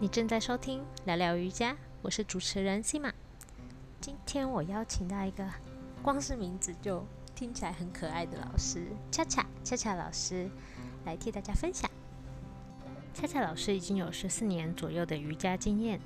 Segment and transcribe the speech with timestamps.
[0.00, 3.12] 你正在收听聊聊瑜伽，我是主持人西玛。
[4.00, 5.44] 今天我邀请到一个
[6.00, 10.48] 光是名字就听起来很可爱的老师，恰恰恰恰老师
[11.04, 11.90] 来替大家分享。
[13.12, 15.98] 恰恰老师已经有十四年左右的瑜伽经验。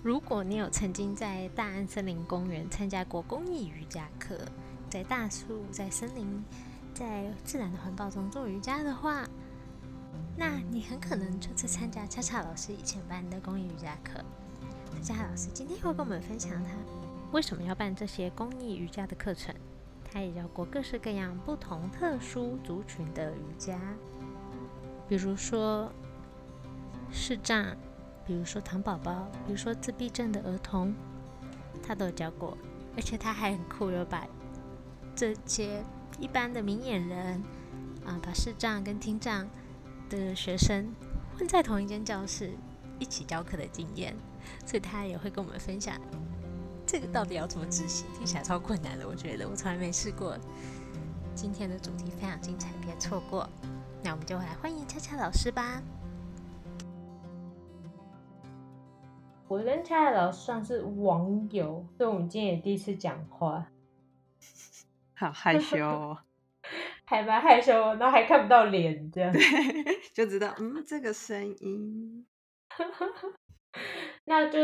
[0.00, 4.38] 如果你有曾经在大安森林公园参加过公益瑜伽课，
[4.88, 6.44] 在大树、在森林、
[6.94, 9.28] 在自然的环抱中做瑜伽的话，
[10.36, 14.22] 那你很可能就是参加恰恰老师以前办的公益瑜伽课。
[15.02, 16.70] 恰恰老师今天会跟我们分享他
[17.32, 19.54] 为什么要办这些公益瑜伽的课程。
[20.04, 23.78] 他也教过各式各样不同特殊族群的瑜伽，
[25.08, 25.90] 比如说
[27.10, 27.76] 视障，
[28.24, 30.94] 比如说糖宝宝，比如说自闭症的儿童，
[31.82, 32.56] 他都有教过。
[32.96, 34.24] 而且他还很酷，有把
[35.16, 35.82] 这些
[36.20, 37.42] 一般的明眼人
[38.06, 39.48] 啊，把视障跟听障。
[40.16, 40.94] 的学生
[41.36, 42.52] 混在同一间教室
[42.98, 44.14] 一起教课的经验，
[44.66, 46.00] 所以他也会跟我们分享
[46.86, 49.06] 这个到底要怎么执行，听起来超困难的。
[49.06, 50.38] 我觉得我从来没试过。
[51.34, 53.48] 今天的主题非常精彩，别错过。
[54.02, 55.82] 那我们就来欢迎恰恰老师吧。
[59.48, 63.66] 我跟恰恰老师算是网友，所以我们今天也第一次讲话，
[65.14, 66.16] 好害羞。
[67.06, 69.40] 还蛮害羞，然后还看不到脸，这样对，
[70.14, 72.26] 就知道嗯，这个声音。
[74.24, 74.58] 那就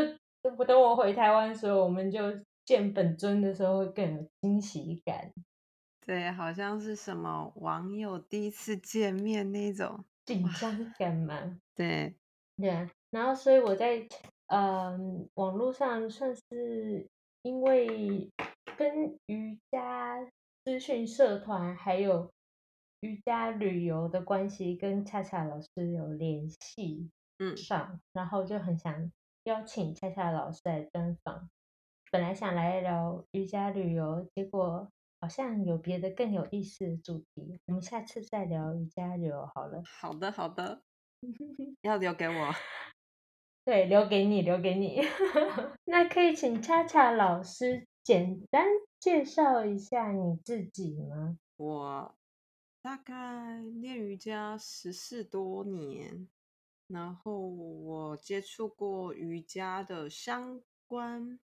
[0.57, 2.21] 不等我回台湾的时候，我们就
[2.65, 5.33] 见本尊的时候会更有惊喜感。
[6.05, 11.59] 对，好像是什么网友第一次见面那种紧张感嘛。
[11.75, 12.15] 对，
[12.57, 12.89] 对。
[13.11, 14.07] 然后，所以我在
[14.47, 17.07] 嗯网络上算是
[17.43, 18.31] 因为
[18.77, 20.27] 跟瑜伽。
[20.63, 22.31] 资讯社团还有
[23.01, 27.11] 瑜伽旅游的关系，跟恰恰老师有联系
[27.57, 29.11] 上，然后就很想
[29.45, 31.49] 邀请恰恰老师来专访。
[32.11, 34.91] 本来想来聊瑜伽旅游，结果
[35.21, 39.83] 好像有别的更有意思的主题，我们下次再聊瑜伽旅游好了。
[39.87, 40.83] 好的，好的，
[41.81, 42.55] 要留给我。
[43.65, 45.01] 对，留给你，留给你。
[45.87, 48.67] 那可以请恰恰老师简单。
[49.01, 51.39] 介绍一下你自己吗？
[51.57, 52.15] 我
[52.83, 56.29] 大概练瑜伽十四多年，
[56.87, 61.41] 然后我接触过瑜伽的相关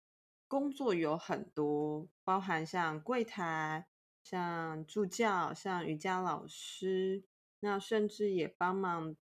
[0.47, 3.85] 工作有很多，包含像柜台、
[4.23, 7.25] 像助教、像瑜伽老师，
[7.59, 9.17] 那甚至也帮忙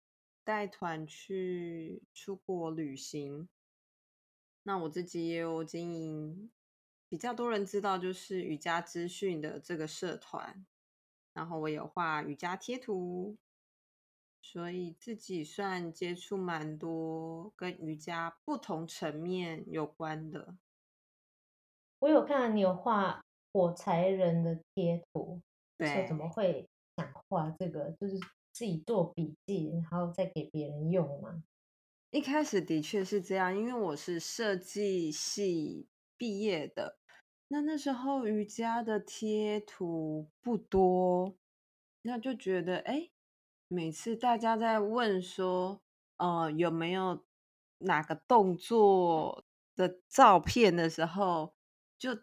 [0.44, 3.48] 带团去出国旅行。
[4.64, 6.50] 那我自己也有经营。
[7.08, 10.66] 比较多人知道就是瑜伽资讯的这个社团，
[11.34, 13.38] 然后我有画瑜伽贴图，
[14.42, 20.58] 所以自己算接触蛮多跟瑜伽不同层面有关的。
[22.00, 23.24] 我有看到你有画
[23.54, 25.42] 火柴人的贴图，
[25.78, 26.68] 对，怎么会
[26.98, 27.92] 想画这个？
[28.00, 28.20] 就是
[28.52, 31.44] 自己做笔记，然后再给别人用吗？
[32.12, 35.88] 一开始的确是这样，因为我是设计系
[36.18, 36.98] 毕业的。
[37.48, 41.38] 那那时候瑜伽的贴图不多，
[42.02, 43.12] 那就觉得哎，
[43.68, 45.84] 每次大家在问说，
[46.18, 47.24] 呃，有没有
[47.78, 49.46] 哪个动作
[49.76, 51.54] 的照片的时候，
[52.00, 52.18] 就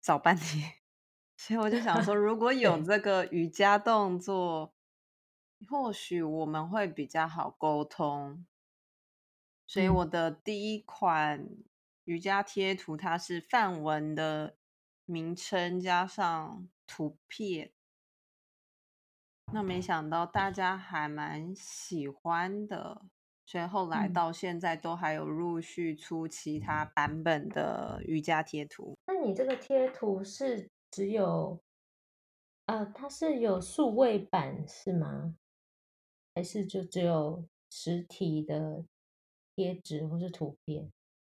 [0.00, 0.72] 找半天。
[1.36, 4.74] 所以我就想说，如果 有这个瑜伽动作，
[5.68, 8.46] 或许我们会比较好沟通。
[9.66, 11.46] 所以我的第一款。
[12.08, 14.56] 瑜伽贴图，它是范文的
[15.04, 17.70] 名称加上图片，
[19.52, 23.02] 那没想到大家还蛮喜欢的，
[23.44, 28.96] 所以后来到现在都还有陆续出其他版本的瑜伽贴图。
[29.06, 31.60] 那你这个贴图是只有，
[32.64, 35.36] 呃，它是有数位版是吗？
[36.34, 38.86] 还是就只有实体的
[39.54, 40.90] 贴纸或是图片？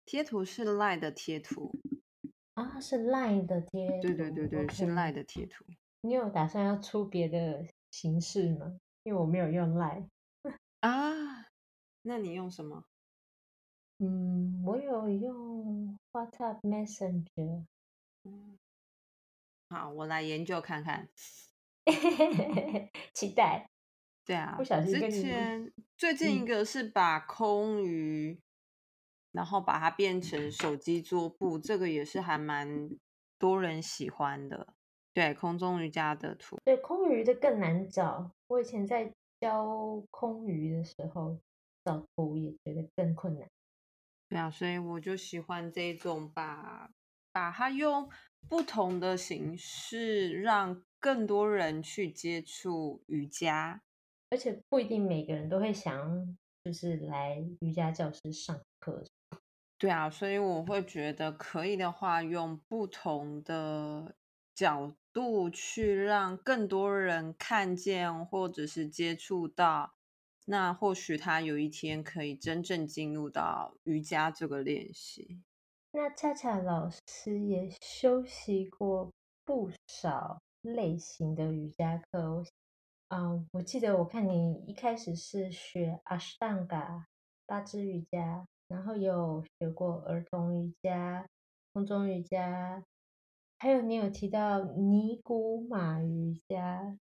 [0.05, 1.73] 贴图是 Line 的贴图
[2.53, 4.01] 啊，是 Line 的贴图。
[4.01, 5.65] 对对对对，是 Line 的贴图。
[6.01, 8.79] 你有打算要出别的形式吗？
[9.03, 10.07] 因为我没有用 Line
[10.81, 11.47] 啊。
[12.03, 12.83] 那你用什么？
[13.99, 17.65] 嗯，我有用 WhatsApp Messenger。
[18.25, 18.57] 嗯，
[19.69, 21.07] 好，我来研究看看。
[23.13, 23.69] 期待。
[24.25, 28.37] 对啊，不小心之前最近一个是把空余。
[29.33, 32.89] 然后把它变成手机桌布，这个也是还蛮
[33.37, 34.73] 多人喜欢的。
[35.13, 38.31] 对，空中瑜伽的图，对，空余的更难找。
[38.47, 41.37] 我以前在教空余的时候，
[41.83, 43.47] 找图也觉得更困难。
[44.29, 46.89] 对啊，所以我就喜欢这种把
[47.31, 48.09] 把它用
[48.47, 53.81] 不同的形式让更多人去接触瑜伽，
[54.29, 59.03] 而且不一定每个人都会想就是来瑜伽教室上课。
[59.83, 64.15] 对啊，所以我会觉得可以的话，用不同的
[64.55, 69.93] 角度去让更多人看见或者是接触到，
[70.45, 75.41] 那或许他有一天可以真正进入到瑜伽这个练习。
[75.91, 79.11] 那恰恰老师也修习过
[79.43, 82.45] 不少类型的瑜伽课，
[83.09, 87.07] 啊，我记得我看你一开始是学阿斯坦嘎
[87.45, 88.47] 八支瑜伽。
[88.67, 91.27] 然后有学过儿童瑜伽、
[91.73, 92.83] 空中瑜伽，
[93.59, 96.97] 还有你有提到尼古马瑜伽，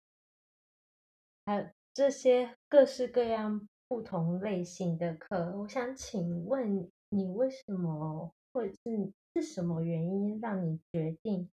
[1.45, 5.57] 还有这些各式各样不同类型的课。
[5.59, 11.49] 我想请问你，为什么会是是什么原因让你决定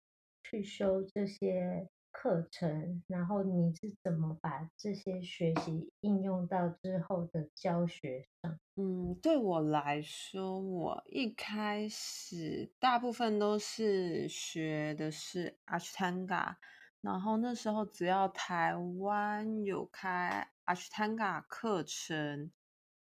[0.43, 1.89] 去修这些？
[2.15, 8.57] 课程，然后你是怎么把这些学习应用到之后的教学上？
[8.77, 16.59] 嗯，对我来说，我一开始大部分都是学的是阿斯坦嘎，
[17.01, 22.53] 然后那时候只要台湾有开阿斯坦嘎课程，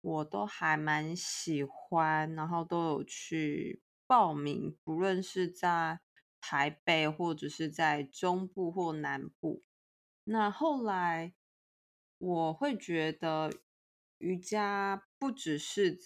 [0.01, 6.01] 我都还蛮喜欢，然后都有去报名，不论是在。
[6.43, 9.63] 台北或者是在中部或南部，
[10.25, 11.33] 那后来
[12.19, 13.51] 我会觉得
[14.19, 15.97] 瑜伽不只是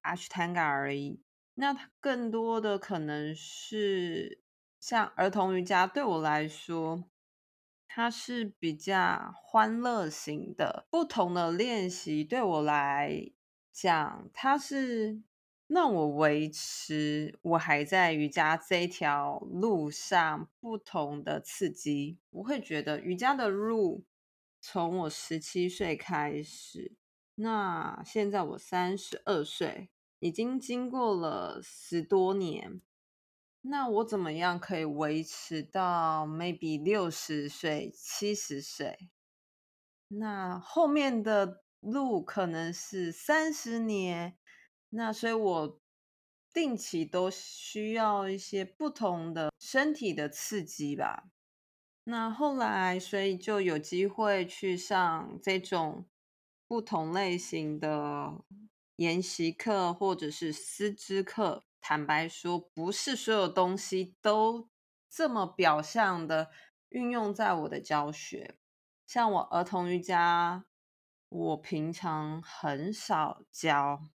[0.00, 1.22] 阿斯坦加而已，
[1.54, 4.42] 那它更多的可能是
[4.80, 7.04] 像儿童瑜伽，对我来说，
[7.86, 13.30] 它是比较欢乐型的，不同的练习对我来
[13.70, 15.22] 讲，它是。
[15.74, 24.04] 那我维持我还在瑜伽这条路上不同的刺激，我会觉得瑜伽的路
[24.60, 26.92] 从我十七岁开始，
[27.36, 29.88] 那现在我三十二岁，
[30.18, 32.82] 已经经过了十多年，
[33.62, 39.08] 那我怎么样可以维持到 maybe 六十岁、七十岁？
[40.08, 44.36] 那后面的路可能是三十年。
[44.94, 45.80] 那所以，我
[46.52, 51.30] 定期都需要一些不同的身体的刺激吧。
[52.04, 56.04] 那后来，所以就有机会去上这种
[56.66, 58.44] 不同类型的
[58.96, 61.64] 研习课，或者是师资课。
[61.80, 64.68] 坦白说，不是所有东西都
[65.08, 66.50] 这么表象的
[66.90, 68.58] 运用在我的教学。
[69.06, 70.66] 像我儿童瑜伽，
[71.30, 74.11] 我平常很少教。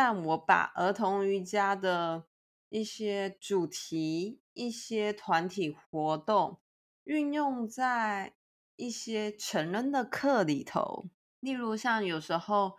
[0.00, 2.28] 但我把儿童瑜伽的
[2.68, 6.60] 一些主题、一些团体活动
[7.02, 8.36] 运用在
[8.76, 11.08] 一些成人的课里头，
[11.40, 12.76] 例如像有时候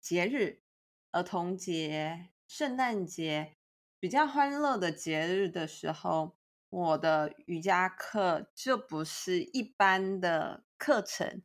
[0.00, 0.62] 节日、
[1.10, 3.56] 儿童节、圣诞节
[3.98, 6.36] 比较欢乐的节日的时候，
[6.70, 11.42] 我的瑜伽课就不是一般的课程，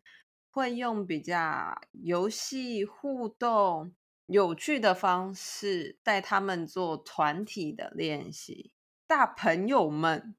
[0.51, 3.95] 会用比较游戏互动。
[4.27, 8.71] 有趣的方式带他们做团体的练习，
[9.05, 10.35] 大朋友们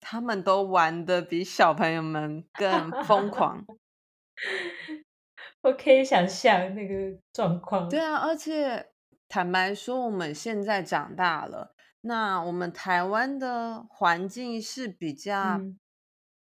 [0.00, 3.64] 他们都玩的比小朋友们更疯狂。
[5.62, 7.88] 我可以想象那个状况。
[7.88, 8.90] 对啊，而且
[9.28, 15.60] 坦白说，我们现在长大了，那我们台湾的环境是比较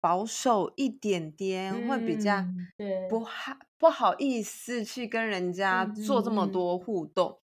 [0.01, 2.45] 保守一点点，会比较
[3.09, 3.57] 不好。
[3.83, 7.41] 不好意思去跟人家做这么多互动，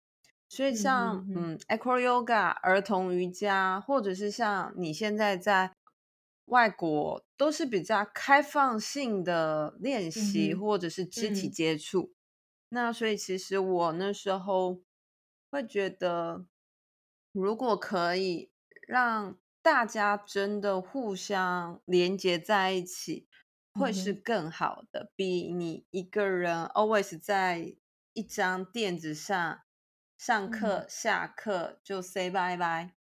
[0.51, 5.73] 所以像嗯，acro yoga 儿童瑜伽，或者是像你现在在
[6.45, 12.13] 外国，都是比较开放性的练习，或者是肢体接触。
[12.69, 14.83] 那所以其实我那时候
[15.51, 16.45] 会觉得，
[17.33, 18.51] 如果可以
[18.87, 23.27] 让大家真的互相连接在一起。
[23.79, 27.77] 会是更好的，比你一个人 always 在
[28.13, 29.63] 一张垫子上
[30.19, 32.93] 上课下课就 say bye bye，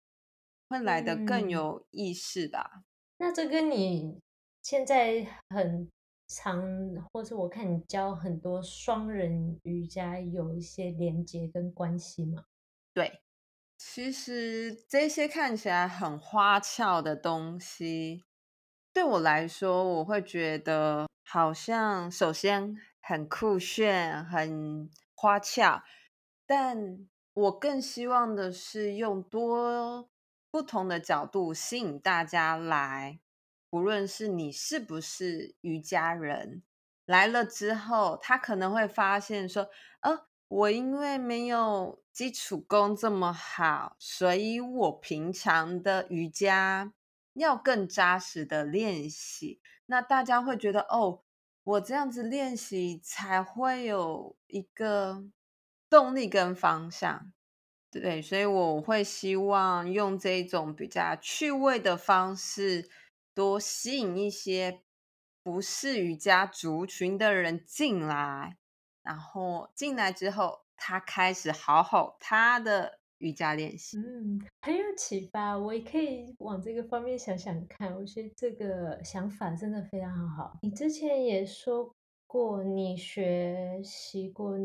[0.68, 2.84] 会来的更有意识吧？
[3.18, 4.20] 那这跟你
[4.62, 5.88] 现在很
[6.26, 6.60] 常，
[7.12, 12.44] 或是我看你教很多双人瑜伽有一些连接跟关系吗？
[12.92, 13.20] 对，
[13.78, 18.24] 其实这些看起来很花俏的东西。
[18.94, 25.82] 对我来说，我会觉得好像首先很酷炫、很花俏，
[26.46, 30.08] 但我更希望的是用多
[30.48, 33.18] 不同的角度吸引大家来，
[33.68, 36.62] 不论是你是不是瑜伽人，
[37.04, 39.68] 来了之后，他可能会发现说，
[40.02, 46.92] 呃，我因为没有基础功这么好，所以我平常的瑜伽
[47.34, 49.60] 要更扎实的练习。
[49.86, 51.22] 那大家会觉得，哦，
[51.62, 55.24] 我这样子练习才会有一个
[55.90, 57.32] 动力跟方向。
[57.90, 62.90] 对，所以我会希望用这种比较趣味的方式，
[63.34, 64.82] 多吸引一些
[65.42, 68.56] 不是瑜伽族群的人进来。
[69.02, 73.98] 然后进来之后，他开始好好他的瑜伽练习。
[73.98, 77.94] 嗯，很有启发，我也可以往这个方面想想看。
[77.94, 80.58] 我觉得这个想法真的非常好。
[80.62, 81.94] 你之前也说
[82.26, 84.56] 过，你学习过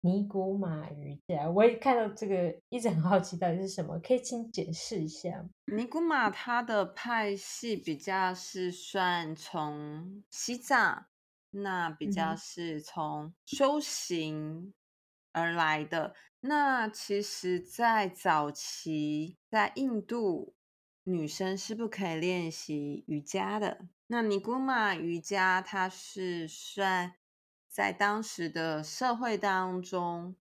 [0.00, 5.48] 尼古马瑜伽，我也看到这个，一直很好奇到底是什么，可以请解释一下。
[5.66, 11.06] 尼古马它的派系比较是算从西藏。
[11.56, 14.74] 那比较是从修行
[15.30, 16.12] 而来的。
[16.46, 20.54] 那其实，在早期，在印度，
[21.04, 23.86] 女生是不可以练习瑜伽的。
[24.08, 27.14] 那尼古马瑜伽，它是算
[27.66, 30.36] 在当时的社会当中，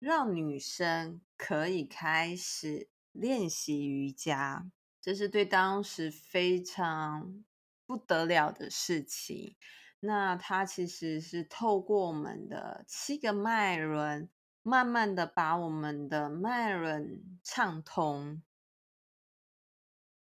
[0.00, 4.68] 让女生可以开始练习瑜伽，
[5.00, 7.44] 这是对当时非常
[7.86, 9.54] 不得了的事情。
[10.00, 14.28] 那它其实是透过我们的七个脉轮，
[14.64, 18.42] 慢慢的把我们的脉轮畅通。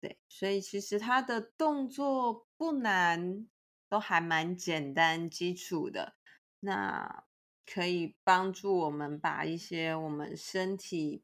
[0.01, 3.47] 对，所以其实它的动作不难，
[3.89, 6.15] 都还蛮简单基础的。
[6.59, 7.23] 那
[7.65, 11.23] 可以帮助我们把一些我们身体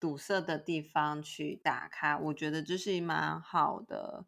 [0.00, 2.16] 堵塞的地方去打开。
[2.16, 4.26] 我觉得这是蛮好的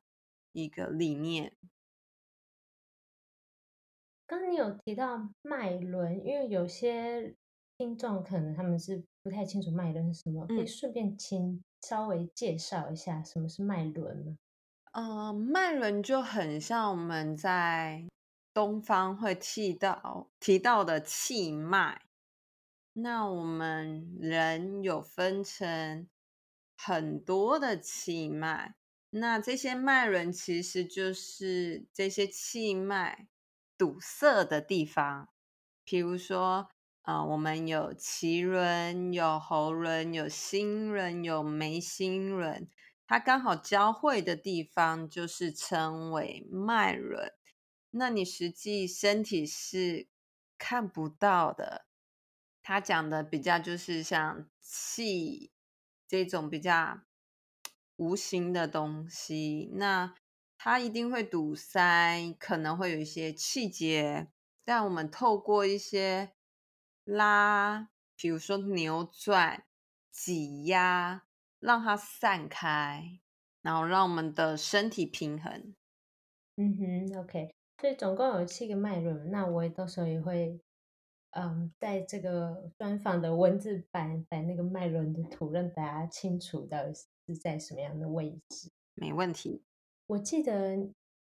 [0.52, 1.56] 一个理念。
[4.26, 7.34] 刚你有提到脉轮，因为有些
[7.80, 14.36] 听众可能他们是不太清楚脉轮是什么，可以顺便请稍微介绍一下什么是脉轮吗？
[14.92, 18.06] 呃，脉轮就很像我们在
[18.52, 22.02] 东方会提到提到的气脉。
[22.92, 26.06] 那我们人有分成
[26.76, 28.74] 很多的气脉，
[29.08, 33.26] 那这些脉轮其实就是这些气脉。
[33.78, 35.30] 堵塞的地方，
[35.86, 36.68] 比如说，
[37.02, 42.68] 呃，我们有脐轮、有喉轮、有心轮、有眉心轮，
[43.06, 47.32] 它刚好交汇的地方就是称为脉轮。
[47.90, 50.08] 那你实际身体是
[50.58, 51.86] 看不到的，
[52.62, 55.50] 它讲的比较就是像气
[56.06, 57.00] 这种比较
[57.96, 59.70] 无形的东西。
[59.74, 60.14] 那
[60.58, 64.28] 它一定会堵塞，可能会有一些气结，
[64.64, 66.34] 但我们透过一些
[67.10, 69.64] 拉，比如说扭转、
[70.10, 71.24] 挤压，
[71.58, 73.20] 让它散开，
[73.62, 75.74] 然后让我们的身体平衡。
[76.56, 80.60] 嗯哼，OK，所以总共有七个脉轮，那我到时候也会，
[81.30, 88.70] 嗯，在这个专访的文字版把那个脉轮的图，让大家清楚到底是在什么样的位置。
[88.94, 89.62] 没问题。
[90.06, 90.76] 我记得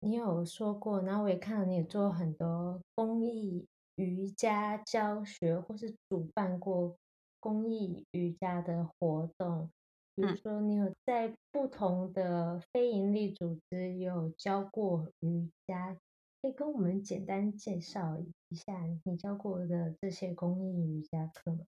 [0.01, 3.67] 你有说过，然后我也看到你有做很多公益
[4.05, 6.97] 瑜伽教学，或是主办过
[7.41, 9.71] 公益瑜伽的活动。
[10.15, 15.97] 比如说，你有在不同的非营利组织有教过瑜伽，
[16.41, 18.19] 可以跟我们简单介绍
[18.49, 21.65] 一下你教过的这些公益瑜伽课吗？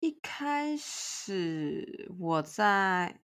[0.00, 3.20] 一开始我在。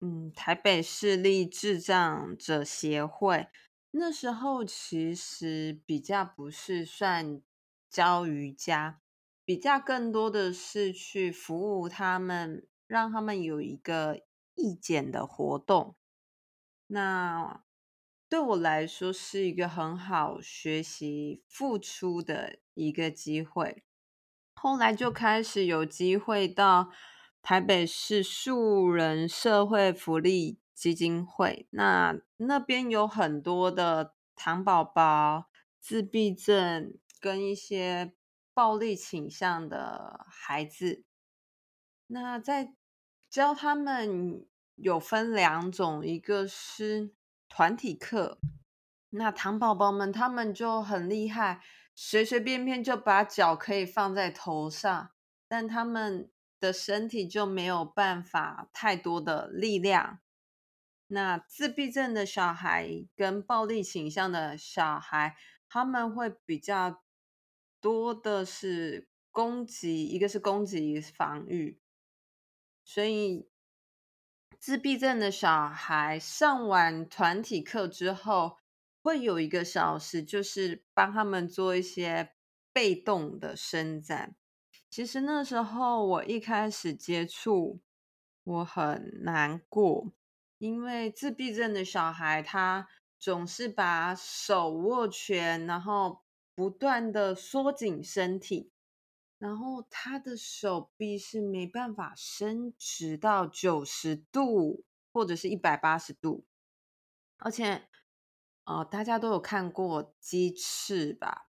[0.00, 3.46] 嗯，台北市立智障者协会
[3.92, 7.40] 那时候其实比较不是算
[7.94, 8.98] 教瑜伽，
[9.44, 14.20] 比较更多的是去服务他们，让他们有一个
[14.56, 15.94] 义检的活动。
[16.88, 17.62] 那
[18.28, 23.84] 对我来说是一个很好学习付出的一个机会。
[24.54, 26.90] 后来就开始有机会到。
[27.46, 36.94] 台北市素人社会福利基金会，那那边有很多的糖宝宝、自闭症
[37.24, 38.12] 跟一些
[38.52, 41.02] 暴力倾向的孩子。
[42.08, 42.74] 那在
[43.30, 47.14] 教他们有分两种，一个是
[47.48, 48.38] 团体课，
[49.08, 51.62] 那糖宝宝们他们就很厉害，
[51.94, 55.10] 随随便便就把脚可以放在头上。
[55.48, 60.20] 但他们的身体就没有办法太多的力量。
[61.06, 65.36] 那自闭症的小孩跟暴力倾向的小孩，
[65.70, 67.02] 他们会比较
[67.84, 71.78] 多的是攻击，一个是攻击，一个是防御。
[72.82, 73.50] 所以，
[74.58, 78.56] 自闭症的小孩上完团体课之后，
[79.02, 82.32] 会有一个小时，就是帮他们做一些
[82.72, 84.34] 被动的伸展。
[84.88, 87.82] 其实那时候我一开始接触，
[88.44, 90.10] 我很难过。
[90.56, 92.88] 因为自闭症的小孩，他
[93.18, 96.23] 总是把手握拳，然后
[96.54, 98.70] 不断的缩紧身体，
[99.38, 106.46] 然后他的手臂是没办法伸直到九十度或者是一百八十度，
[107.38, 107.88] 而且，
[108.64, 111.48] 呃，大家都有看过鸡翅吧？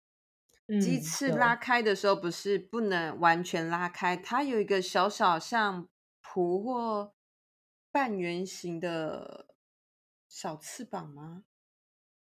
[0.81, 5.87] 鸡翅拉开的时候不是不能完全拉开，它有一个小小像
[6.23, 7.13] 蹼或。
[7.91, 9.55] 半圆形的
[10.27, 11.43] 小翅膀吗？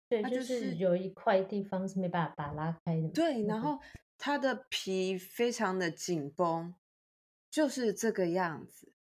[0.08, 3.08] 对，就是有一块地方是没办法把它拉开的。
[3.08, 3.80] 对，然后
[4.16, 6.74] 它的皮非常的紧绷，
[7.50, 8.92] 就是这个样子。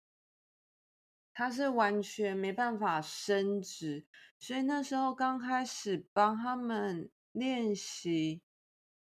[1.36, 4.06] 它是完全没办法伸直，
[4.38, 8.40] 所以那时候刚开始帮他们练习，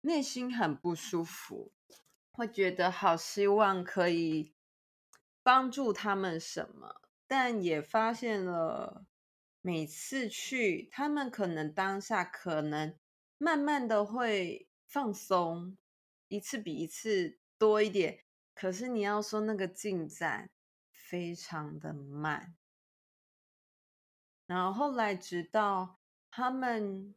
[0.01, 1.71] 内心很不舒服，
[2.31, 4.53] 会觉得好希望可以
[5.43, 7.01] 帮助他们什么。
[7.27, 9.05] 但也发现了，
[9.65, 12.95] 每次去，他们可能当下可能
[13.39, 15.75] 慢慢的会放松，
[16.27, 18.25] 一次比一次多一点。
[18.53, 20.51] 可是你要说那个进展
[20.91, 22.55] 非常的慢，
[24.45, 27.15] 然后后来直到他们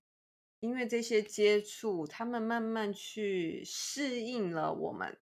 [0.60, 5.20] 因为这些接触，他们慢慢去适应了我们。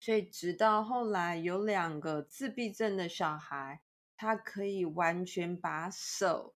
[0.00, 3.82] 所以，直到后来有两个自闭症的小孩，
[4.22, 6.54] 他可以完全把手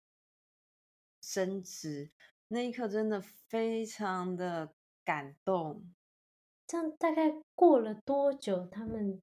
[1.21, 2.13] 伸直，
[2.47, 4.73] 那一刻真的非常的
[5.05, 5.93] 感动。
[6.65, 9.21] 这样大概过了多久，他们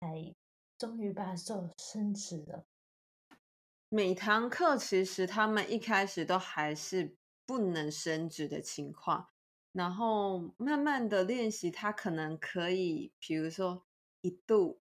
[0.00, 0.34] 才
[0.78, 2.64] 终于把手伸直了？
[3.90, 9.28] 每堂课其实他们一开始都还是不能伸直的情况。
[9.72, 13.84] 然后慢慢的练习，他可能可以，比如说
[14.22, 14.81] 一度、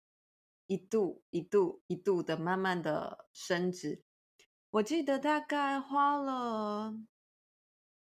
[0.66, 4.02] 一度、一度、一度的慢慢的伸直。
[4.70, 6.94] 我记得大概花了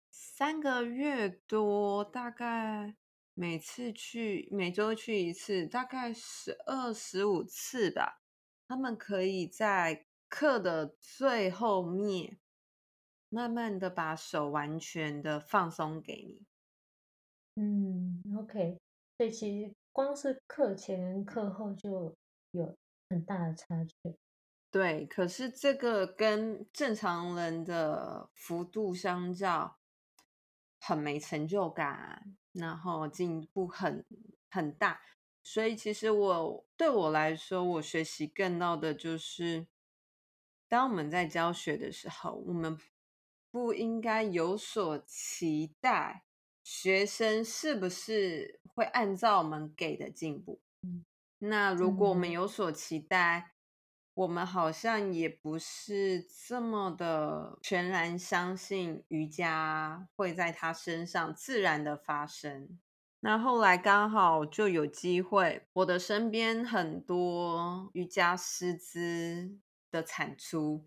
[0.10, 2.96] 三个月多，大概
[3.34, 8.22] 每次去每周去一次，大概十二十五次吧。
[8.68, 12.38] 他们可以在课的最后面，
[13.30, 16.46] 慢慢的把手完全的放松给你。
[17.56, 18.78] 嗯，OK，
[19.18, 22.16] 所以其实光是课前课后就
[22.52, 22.78] 有
[23.10, 23.94] 很大的差距。
[24.72, 29.78] 对，可是这个跟正常人的幅度相较，
[30.80, 34.06] 很没成就感，然后进步很
[34.50, 35.02] 很大。
[35.42, 39.66] 所以其实我对我来说，我学习更到的就是，
[40.68, 42.78] 当我们在教学的时候，我们
[43.50, 46.26] 不应该有所期待。
[46.62, 50.62] 学生是不是会按照我们给的进步？
[51.40, 53.52] 那如果我们有所期待，
[54.14, 62.80] 我们好像也不是这么的全然相信瑜伽会在他身上自然的发生。
[63.22, 69.58] 那后来刚好就有机会，我的身边很多瑜伽师资
[69.92, 70.86] 的产出。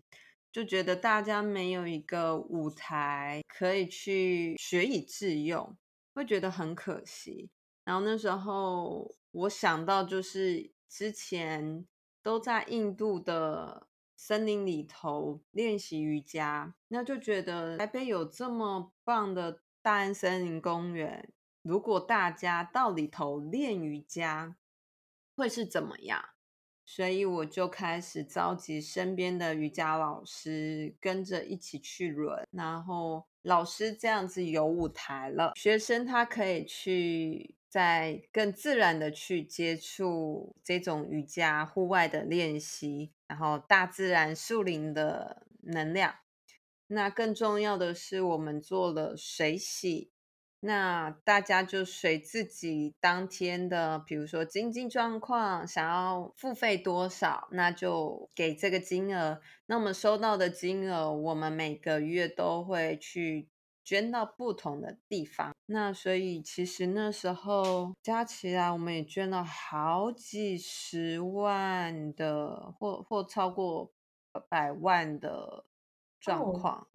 [0.51, 5.75] 就觉得大家没有一个舞台可以去学以致用，
[6.13, 7.49] 会觉得很可惜。
[7.83, 11.85] 然后那时候我想到，就是之前
[12.21, 21.29] 都在印度的森林里头练习瑜伽，那就觉得台北有这么棒的大安森林公园，
[21.63, 24.55] 如果大家到里头练瑜伽，
[25.35, 26.23] 会是怎么样？
[26.85, 46.17] 所以我就开始召集身边的瑜伽老师跟着一起去轮，然后老师这样子有舞台了，学生他可以去在更自然的去接触这种瑜伽户外的练习，然后大自然树林的能量。
[46.85, 50.11] 那更重要的是，我们做了水洗。
[50.59, 59.41] 那大家就随自己当天的，比如说经济状况，想要付费多少，那就给这个金额。
[59.65, 63.49] 那我们收到的金额，我们每个月都会去
[63.83, 65.53] 捐到不同的地方。
[65.67, 73.91] 那所以其实那时候加起来，我们也捐了好几十万的，或或超过
[74.49, 75.65] 百万的
[76.19, 76.87] 状况。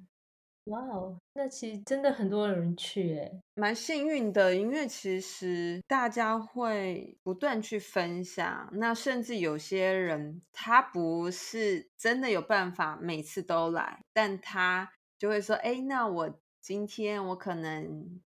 [0.64, 18.20] 哇哦，那其实真的很多人去诶，蛮幸运的，因为其实大家会不断去分享，那甚至有些人他不是真的有办法每次都来，但他就会说：“哎，那我今天我可能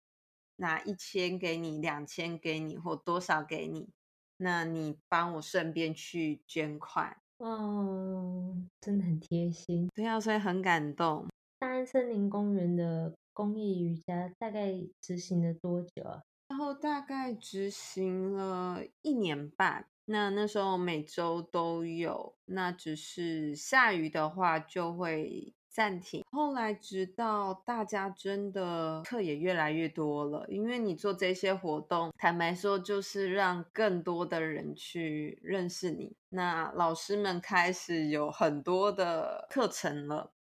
[0.55, 3.89] 拿一千给你，两千给你，或多少给你，
[4.37, 11.27] 那你帮我顺便去捐款。”哦，真的很贴心，对啊，所以很感动。
[11.59, 16.23] 大安森林公园的公益瑜伽大概执行了多久啊？
[16.47, 19.87] 然后大概执行了一年半。
[20.05, 26.23] 那那时候每周都有，那只是下雨的话就会暂停。
[26.29, 36.15] 后来直到大家真的课也越来越多了，因为你做这些活动，坦白说就是让更多的人去认识你。
[36.29, 40.33] 那老师们开始有很多的课程了。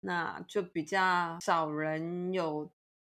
[0.00, 2.70] 那就比较少人有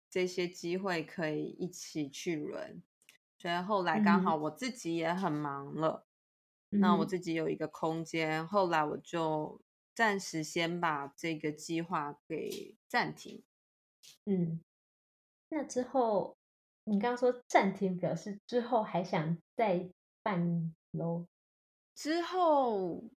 [0.08, 2.82] 这些机会可以一起去轮，
[3.36, 6.06] 所以后来刚好我自己也很忙了，
[6.70, 9.60] 那我自己有一个空间，后来我就
[9.98, 13.42] 暂时先把这个计划给暂停。
[14.26, 14.60] 嗯，
[15.48, 16.36] 那之后
[16.84, 19.90] 你刚刚说暂停，表示之后还想再
[20.22, 21.26] 办喽？
[21.96, 23.10] 之后。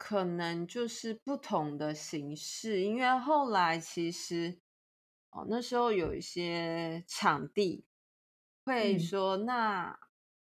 [0.00, 4.60] 可能就是不同的形式，因为后来其实
[5.30, 7.84] 哦，那时候有一些场地
[8.64, 9.98] 会说，那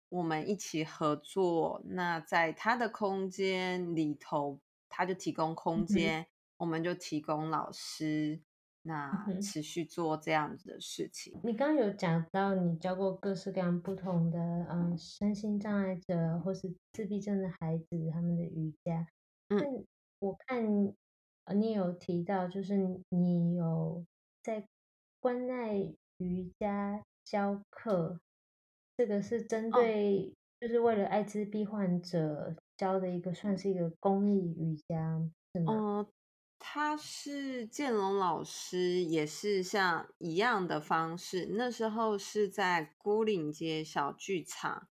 [0.09, 4.59] 我们一起合作，那在他的空间里头，
[4.99, 8.41] 他就提供空间，我们就提供老师，
[8.81, 9.09] 那
[9.41, 11.39] 持续做这样子的事情。
[11.41, 14.37] 你刚刚有讲到，你教过各式各样不同的
[14.69, 14.97] 嗯。
[14.97, 19.07] 身心障碍者或是自闭症的孩子，他们的瑜伽。
[19.47, 19.85] 嗯，
[20.19, 20.93] 我看
[21.55, 22.75] 你有提到，就是
[23.07, 24.05] 你有
[24.43, 24.67] 在
[25.21, 25.77] 关爱
[26.17, 28.19] 瑜伽教课，
[28.97, 35.73] 这个是针对，就是为了艾滋病患者教的一个，算是一个公益瑜伽，是吗？
[35.73, 36.07] 嗯，
[36.57, 41.47] 他是建龙老师，也是像一样的方式。
[41.51, 44.87] 那时候是在孤岭街小剧场，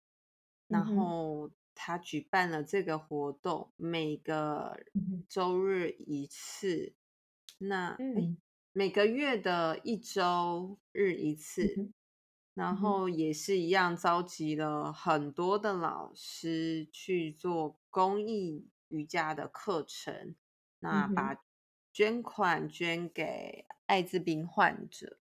[0.66, 1.52] 然后。
[1.78, 4.80] 他举办了这个活动，每个
[5.28, 6.94] 周日一次，
[7.58, 7.98] 那
[8.72, 11.90] 每个月的一周日一次，
[12.56, 20.34] 然后也是一样召集了很多的老师去做公益瑜伽的课程，
[20.80, 21.44] 那把
[21.92, 25.18] 捐款捐给艾滋病患者。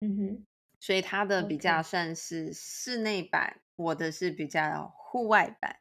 [0.00, 0.46] 嗯哼，
[0.80, 4.94] 所以他的比较算是室内版，我的是比较。
[5.12, 5.80] 户外版，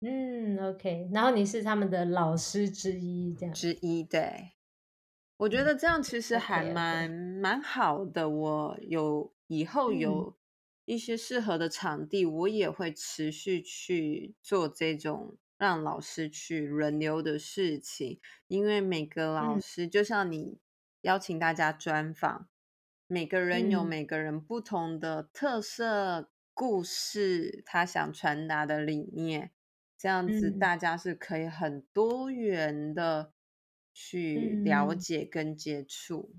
[0.00, 3.54] 嗯，OK，然后你是他们的老师之一，这样。
[3.54, 4.52] 之一，对，
[5.38, 8.28] 我觉得这样其实还蛮蛮好的。
[8.28, 10.36] 我有以后有
[10.84, 20.58] 一些适合的场地，我也会持续去做这种让老师去轮流的事情，因为每个老师就像你
[21.00, 22.48] 邀请大家专访，
[23.06, 26.30] 每个人有每个人不同的特色。
[26.60, 29.52] 故事他想传达的理念，
[29.96, 33.32] 这样子大家是可以很多元的
[34.00, 36.30] 去了解跟接触。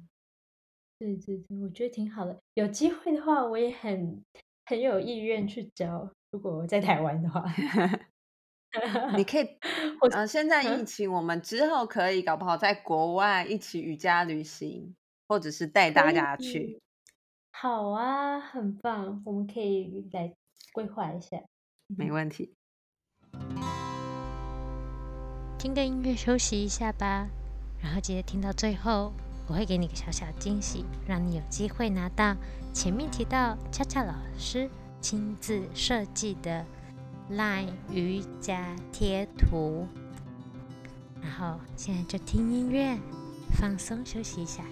[0.97, 2.39] 对对对，我觉得挺好的。
[2.53, 4.23] 有机会的话，我也很
[4.65, 6.09] 很有意愿去教。
[6.31, 7.43] 如果我在台湾的话，
[9.17, 9.45] 你可以。
[10.11, 14.95] 呃，现在疫情，我们之后可以搞不好在国外一起瑜伽旅行，
[15.27, 16.79] 或者是带大家去。
[17.51, 20.33] 好啊，很棒，我们可以来
[20.71, 21.43] 规划一下。
[21.87, 22.53] 没问题。
[25.57, 27.29] 听个音乐休息一下吧，
[27.81, 29.13] 然后记得听到最后，
[29.47, 32.35] 我会给你个小小惊喜，让你有机会拿到
[32.73, 34.69] 前面提到恰恰老师
[35.01, 36.65] 亲自设计的
[37.31, 39.87] LINE 瑜伽贴图。
[41.21, 42.97] 然后现在就听音乐，
[43.59, 44.63] 放松休息一下。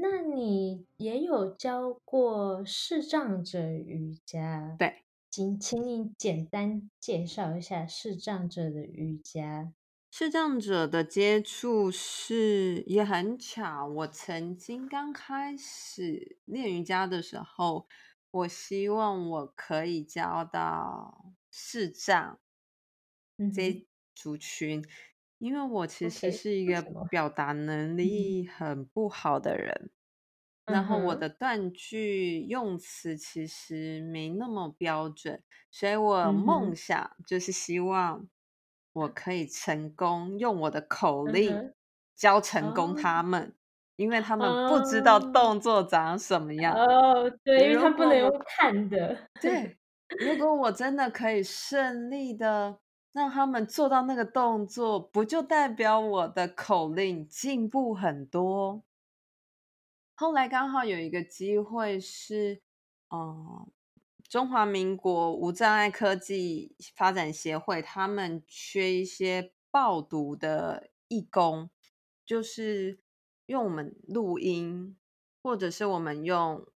[0.00, 4.76] 那你也有教过视障者瑜伽？
[4.78, 5.00] 对。
[5.30, 9.72] 请请你简单介绍一下视障者的瑜伽。
[10.12, 17.88] 视障者的接触是也很巧，我曾经刚开始练瑜伽的时候，
[18.30, 22.38] 我希望我可以教到视障
[23.52, 24.84] 这族群，
[25.44, 26.80] 因为我其实是一个
[27.10, 29.90] 表达能力很不好的人。
[30.64, 38.26] 然后我的断句用词其实没那么标准，所以我梦想就是希望
[38.94, 41.74] 我可以成功用我的口令
[42.16, 43.54] 教成功他们，
[43.96, 46.74] 因为他们不知道动作长什么样。
[46.74, 49.28] 哦，对，因为他不能用看的。
[49.42, 49.76] 对，
[50.18, 52.78] 如果我真的可以顺利的
[53.14, 58.82] 让他们做到那个动作，不就代表我的口令进步很多？
[60.16, 62.60] 后来刚好有一个机会是，
[63.10, 63.70] 嗯，
[64.28, 71.70] 中华民国无障碍科技发展协会，他们缺一些报读的义工，
[72.26, 72.98] 就是
[73.46, 74.96] 用我们录音，
[75.40, 76.66] 或者是我们用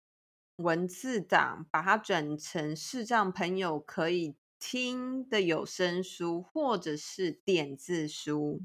[0.54, 8.62] 文字档把它转成视障朋友可以听的有声书，或者是点字书。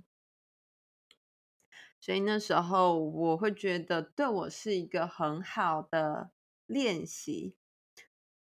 [1.99, 6.31] 所以那时候我会觉得对我是一个很好的
[6.65, 7.55] 练习。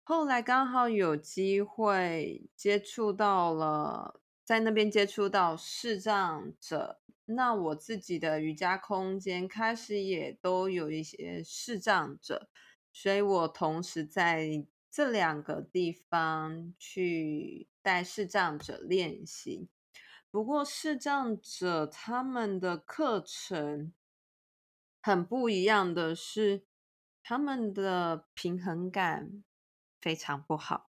[0.03, 12.51] 后来刚好有机会接触到了，在那边接触到视障者，那我自己的瑜伽空间开始也都有一些视障者，
[12.93, 19.69] 所以我同时在这两个地方去带视障者练习。
[20.31, 23.93] 不过视障者他们的课程
[25.03, 26.65] 很不一样的是，
[27.25, 29.43] 他们的平衡感
[30.01, 30.93] 非常不好。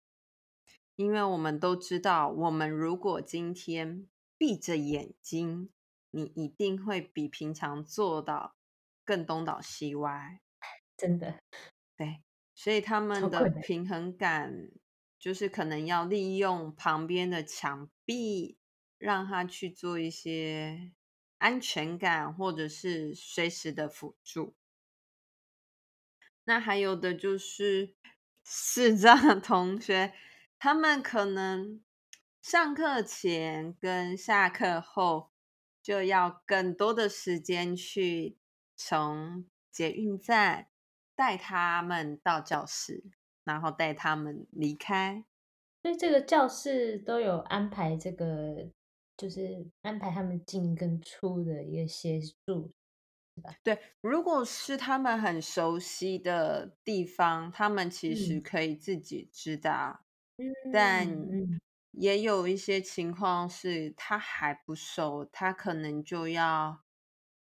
[0.97, 5.71] 因为我们都知道，我们如果今天闭着眼睛，
[6.11, 8.57] 你一定会比平常做到
[9.05, 10.41] 更东倒西歪。
[10.97, 11.39] 真的，
[11.97, 14.71] 对，所以他们的平衡感
[15.19, 18.59] 就是可能要利用旁边的墙壁。
[18.97, 20.93] 让他去做一些
[21.37, 24.55] 安全感，或者是随时的辅助。
[26.45, 27.95] 那还有的就是
[28.45, 30.15] 视障同学，
[30.59, 31.83] 他们可能
[32.41, 35.33] 上课前跟下课后
[35.83, 38.39] 就要更多的时间去
[38.75, 40.69] 从捷运站
[41.17, 43.05] 带他们到教室，
[43.45, 45.25] 然后带他们离开。
[45.83, 48.71] 所以这个教室都有安排这个。
[49.17, 52.73] 就是安排他们进跟出的一个协助，
[53.37, 53.55] 是吧？
[53.63, 60.05] 对，如果是他们很熟悉的地方，他们其实可以自己知道。
[60.39, 61.09] 嗯，但
[61.93, 66.83] 也有一些情况是他还不熟，他可能就要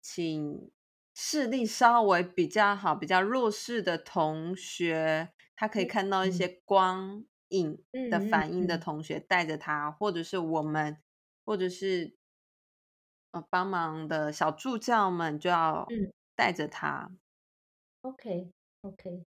[0.01, 0.71] 请
[1.21, 11.03] 视力稍微比较好、比较弱势的同学，他可以看到一些光影的反应的同学带着他，或者是我们。
[11.45, 12.15] 或者是
[13.31, 15.87] 呃帮忙的小助教们就要
[16.37, 17.11] 带着他。
[18.03, 18.53] OK
[18.83, 19.25] OK，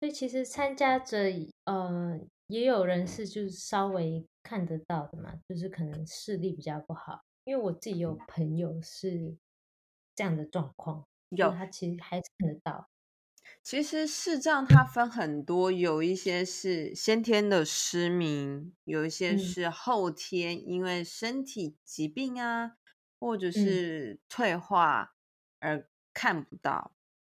[0.00, 1.18] 所以其实参加者
[1.64, 7.20] 呃也有人是就是稍微看得到的嘛，就是可能视力比较不好。
[7.44, 9.36] 因为我自己有朋友是
[10.14, 12.88] 这样的状况，有他其实还是看得到。
[13.62, 22.72] 其实视障它分很多，有一些是先天的失明，有一些是后天因为身体疾病啊，
[23.18, 25.14] 或者是退化
[25.60, 26.92] 而看不到。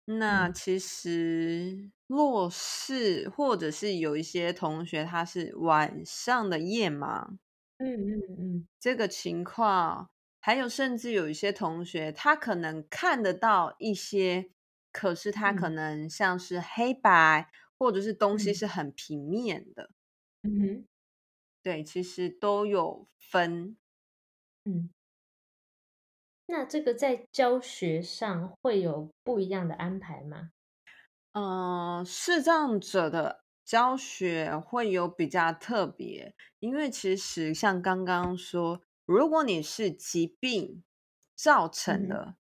[0.05, 7.37] 那其实弱视，或者是有一些同学他是晚上的夜盲，
[7.77, 10.09] 嗯嗯嗯，这个情况，
[10.41, 14.51] 还有甚至有一些同学他可能看得到一些。
[14.93, 19.91] 可是他可能像是黑白，或者是东西是很平面的。
[20.43, 20.85] 嗯哼，
[21.63, 23.77] 对，其实都有分。
[24.65, 24.89] 嗯，
[26.47, 30.51] 那这个在教学上会有不一样的安排吗？
[31.31, 40.83] 嗯，视障者的教学会有比较特别，因为其实像刚刚说，如果你是疾病
[41.35, 42.35] 造成的。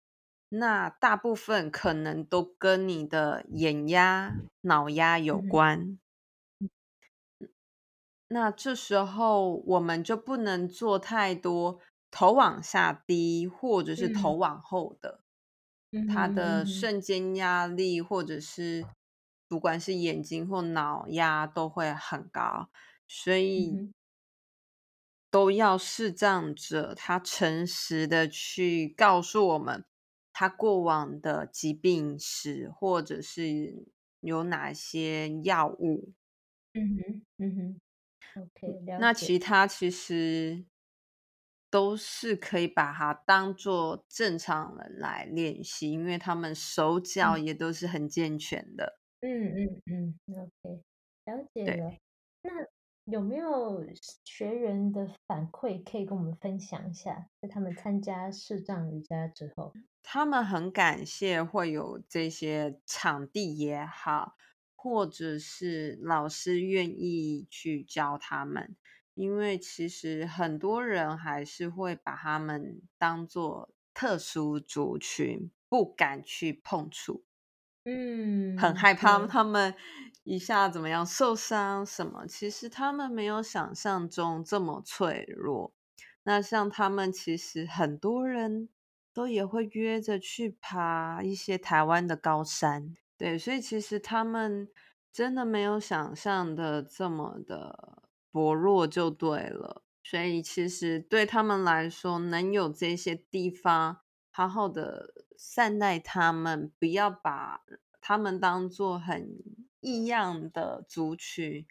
[0.50, 5.98] 那大部分可能都跟你的眼压、脑压有关。
[8.28, 11.78] 那这时候我们就不能做太多
[12.10, 15.20] 头往下低或者是头往后的，
[16.08, 18.86] 他嗯哼的瞬间压力或者是
[19.46, 22.70] 不管是眼睛或脑压都会很高，
[23.06, 23.70] 所嗯以。
[23.72, 23.94] 哼
[25.30, 29.84] 都要视障者他诚实的去告诉我们
[30.32, 33.86] 他过往的疾病史，或者是
[34.20, 36.12] 有哪些药物。
[36.74, 37.80] 嗯哼嗯哼
[38.42, 40.64] ，OK，那其他其实
[41.70, 48.98] 都是可以把它当做正常人来练习，因为他们手脚嗯也都是很健全的。
[49.20, 50.82] 嗯嗯嗯，OK，
[51.24, 51.92] 了解对了。
[52.42, 52.50] 那
[53.10, 53.82] 有没有
[54.22, 57.26] 学员的反馈可以跟我们分享一下？
[57.40, 64.36] 在他们参加视障瑜伽之后，他们很感谢会有这些场地也好，
[64.76, 68.76] 或者是老师愿意去教他们，
[69.14, 77.24] 因为其实很多人还是会把他们当做特殊族群，不敢去碰触。
[77.84, 79.74] 嗯，很害怕他们
[80.28, 85.72] 一下怎么样受伤什么，其实他们没有想象中这么脆弱。
[86.24, 88.68] 那像他们其实很多人
[89.14, 94.68] 都也会约着去爬一些台湾的高山，对，所以其实他们
[95.10, 99.82] 真的没有想象的这么的薄弱就对了。
[100.02, 103.98] 所以其实对他们来说，能有这些地方
[104.30, 107.62] 好好的善待他们，不要把
[108.02, 109.38] 他们当做很
[109.80, 111.66] 异样的族群，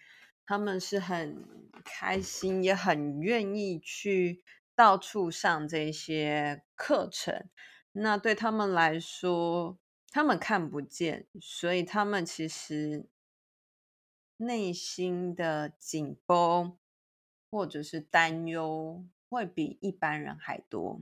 [0.46, 1.44] 他们是很
[1.84, 4.44] 开心，也很愿意去
[4.76, 7.50] 到处上这些课程。
[7.92, 9.78] 那对他们来说，
[10.12, 13.08] 他们看不见，所以他们其实
[14.38, 16.78] 内心的紧绷
[17.50, 21.02] 或者是担忧会比一般人还多。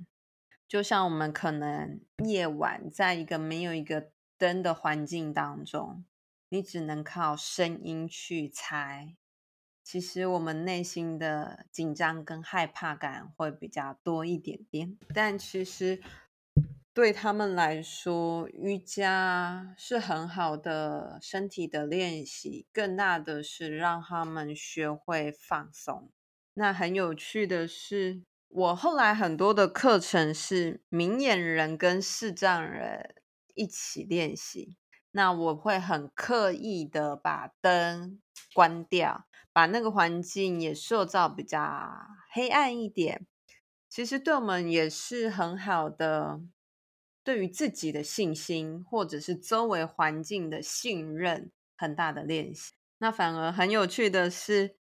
[0.68, 6.04] 就像我们可能夜晚在一个没有一个灯的环境当中，
[6.56, 9.14] 你只能靠声音去猜。
[9.84, 16.02] 其实我们内心的紧张跟害怕感会比较多一点点，但其实
[16.94, 26.10] 对他们来说，瑜伽是很好的身体的练习，更大的是让他们学会放松。
[26.54, 33.14] 那很有趣的是，我后来很多的课程是明眼人跟视障人
[33.56, 34.78] 一起练习。
[35.16, 38.20] 那我会很刻意的把灯
[38.54, 41.62] 关掉，把那个环境也塑造比较
[42.34, 43.26] 黑暗一点。
[43.88, 46.42] 其实对我们也是很好的，
[47.24, 52.74] 对于自己的信心或者是周围环境的信任很大的练习。
[52.98, 54.76] 那反而很有趣的是，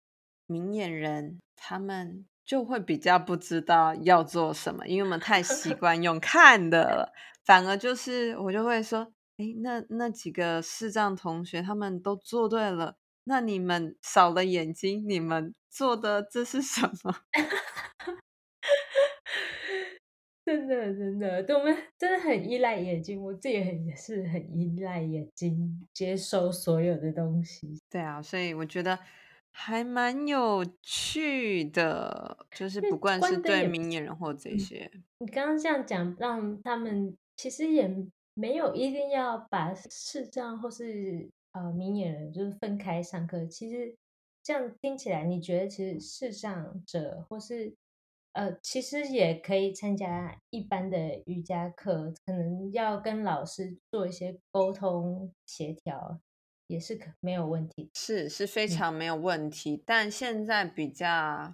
[0.47, 7.13] 明眼人他们就会比较不知道要做什么，因为我们太习惯用看的了。
[7.45, 9.13] 反而就是我就会说，
[9.43, 17.13] 诶，那那几个视障同学他们都做对了，那你们少了眼睛，你们做的这是什么？
[20.45, 27.79] 真的真的，对我们真的很依赖眼睛，我自己很也是很依赖眼睛接收所有的东西。
[27.89, 28.99] 对啊，所以我觉得
[29.51, 37.87] 还蛮有趣的，就是不管是对明眼人或这嗯些，你刚刚这样讲，让他们其实也
[38.33, 43.45] 没有一定要把视障或是呃明眼人就是分开上课。
[43.45, 43.95] 其实
[44.41, 47.75] 这样听起来，你觉得其实视障者或是
[48.33, 56.19] 呃，其实也可以参加一般的瑜伽课，可能要跟老师做一些沟通协调，
[56.65, 57.91] 也是可没有问题。
[57.93, 59.83] 是是非嗯常没有问题。
[59.85, 61.53] 但现在比较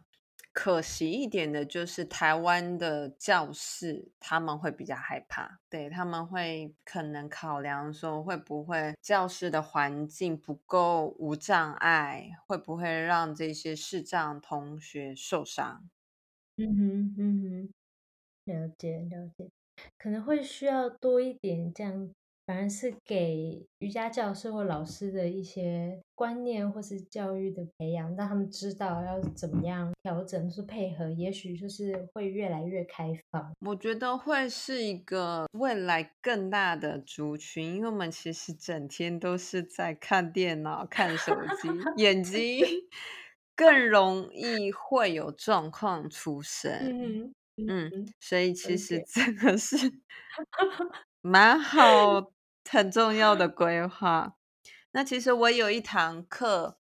[0.62, 15.90] 可惜一点的就是台湾的教室他们会比较害怕，对他们会可能考量说会不会教室的环境不够无障碍，会不会让这些视障同学受伤。
[16.58, 17.74] 嗯哼，嗯哼，
[18.52, 19.50] 了解了解，
[19.98, 22.12] 可能会需要多一点这样，
[22.50, 33.54] 反而是给瑜伽教师或老师的一些观念或是教育的培养，让他们知道要怎么样调整，是配合，也许就是会越来越开放。
[33.60, 41.70] 我觉得会是一个未来更大的族群，因为我们其实整天都是在看电脑、看手机，
[42.02, 42.66] 眼 睛
[43.56, 46.72] 更容易会有状况出生。
[46.82, 49.78] 嗯，嗯，嗯，所以其实了解这个是
[51.22, 52.32] 蛮好、
[52.72, 54.38] 很重要的规划。
[54.92, 56.80] 那其实我有一堂课，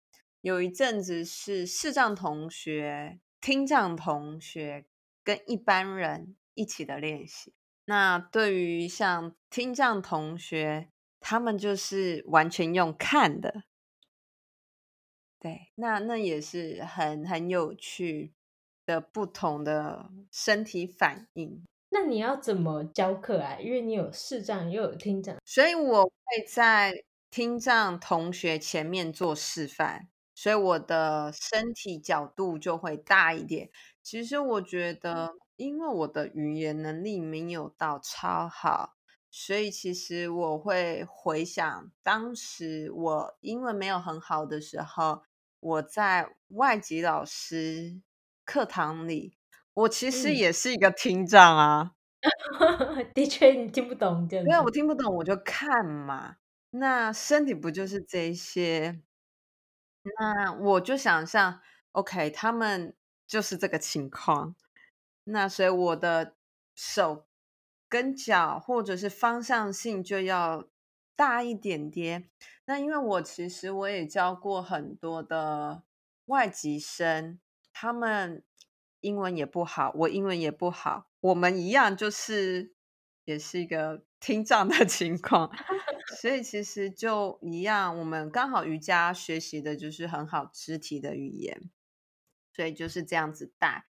[0.42, 4.84] 有一阵子是视障同学、听障同学
[5.24, 7.54] 跟一般人一起的练习。
[7.86, 13.64] 那对于像听障同学，他们就是完全用看的。
[15.38, 18.34] 对，那那也是很很有趣
[18.84, 21.64] 的不同的身体反应。
[21.90, 23.56] 那你要怎么教课啊？
[23.60, 33.70] 因为你有视障又有听障，所以我会在听障同学前面做示范，所以我的身体角度就会大一点。
[34.02, 38.94] 其实我觉得，因为我的语言能力没有到超好，
[39.30, 45.22] 所以其实我会回想当时我英文没有很好的时候。
[45.62, 48.00] 我在外籍老师
[48.46, 49.36] 课堂里，
[49.74, 51.92] 我其实也是一个听障啊。
[53.14, 56.36] 的确，你听不懂，对对，我听不懂，我就看嘛。
[56.70, 59.00] 那身体不就是这些？
[60.18, 61.60] 那我就想象
[61.92, 62.94] ，OK，他们
[63.26, 64.54] 就是这个情况。
[65.24, 66.34] 那所以我的
[66.74, 67.26] 手
[67.88, 70.68] 跟脚或者是方向性就要
[71.16, 72.30] 大一点点。
[72.66, 75.82] 那因为我其实我也教过很多的
[76.26, 77.38] 外籍生，
[77.72, 78.42] 他们
[79.00, 82.74] 英文也不好，我英文也不好，我们一样就是
[83.24, 85.50] 也是一个听障的 情况，
[86.20, 91.70] 所以其实就一样，我们刚好瑜伽学习的就是很好肢体的语言，
[92.54, 93.86] 所以就是这样子带。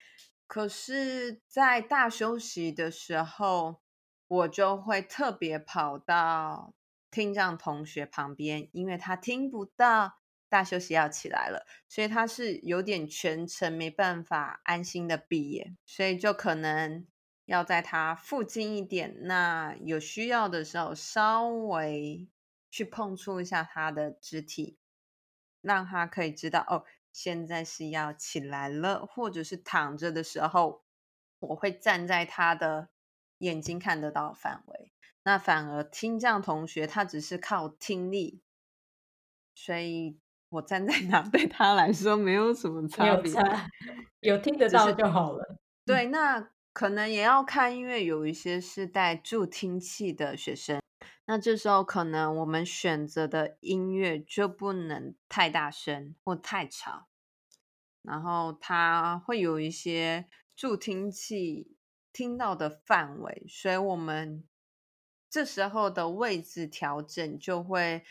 [0.47, 3.81] 可是，在大休息的时候，
[4.29, 6.75] 我就会特别跑到。
[7.13, 10.20] 听障同学旁边，因为他听不到，
[10.51, 17.07] 大休息要起来了，所以他是有点全程没办法安心的闭眼，所以就可能
[17.47, 22.29] 要在他附近一点，那有需要的时候稍微
[22.69, 24.77] 去碰触一下他的肢体，
[25.61, 30.85] 让他可以知道哦，现在是要起来了，或者是躺着的时候，
[31.39, 32.89] 我会站在他的
[33.39, 34.93] 眼睛看得到范围。
[35.23, 38.43] 那反而听障同学他只是靠听力，
[39.55, 40.19] 所以
[40.51, 43.33] 我站在哪对他来说没有什么差别，
[44.21, 45.57] 有听得到就好了。
[45.87, 50.83] 对，那可能也要看，因为有一些是带助听器的学生，
[51.27, 57.07] 那这时候可能我们选择的音乐就不能太大声或太吵，
[58.03, 61.77] 然后他会有一些助听器
[62.13, 64.45] 听到的范围，所以我们。
[65.33, 68.03] 这时候的位置调整就会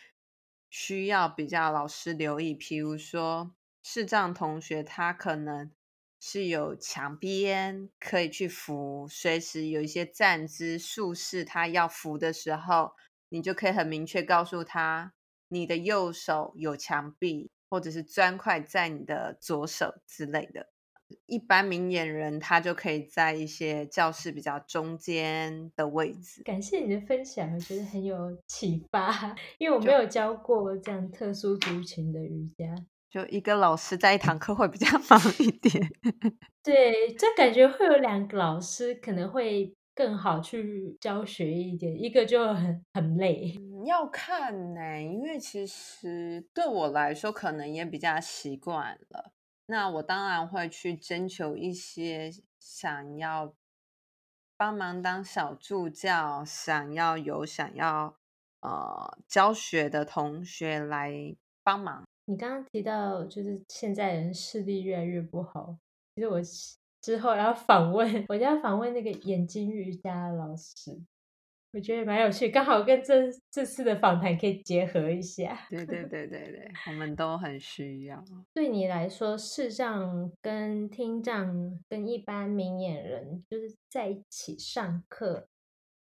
[0.70, 3.54] 需要比较老师留意，譬如说
[3.84, 5.72] 视障同学，他可能
[6.20, 12.94] 是有墙边可以去扶，随时有一些站姿、术式，他要扶的时候，
[13.30, 15.14] 你就可以很明确告诉他，
[15.48, 20.70] 你的右手有墙壁，或者是砖块在你的左手之类的。
[21.26, 26.44] 一般明眼人，他就可以在一些教室比较中间的位置。
[26.44, 29.36] 感谢你的分享，我觉得很有启发。
[29.58, 32.76] 因为我没有教过这样特殊族群的瑜伽，
[33.10, 35.90] 就一个老师在一堂课会比较 忙一点。
[36.64, 43.56] 对，这感觉会有两个老师可能会更好去教学一点，一个就很很累。
[43.86, 49.32] 要看呢，因为其实对我来说，可能也比较习惯了。
[49.72, 53.54] 那我当然会去征求一些想要
[54.58, 58.18] 帮忙当小助教、想要有想要
[58.62, 62.04] 呃教学的同学来帮忙。
[62.26, 65.78] 你刚刚提到就是现在人视力越来越不好，
[66.16, 66.42] 其实我
[67.00, 71.00] 之后要访问，我就要访问那个眼睛瑜伽老师。
[71.72, 75.68] 我觉得蛮有趣，刚好跟这这次的访谈可以结合一下。
[75.70, 78.24] 对对对对对，我们都很需要。
[78.56, 85.48] 对你来说，视障跟听障跟一般明眼人就是在一起上课，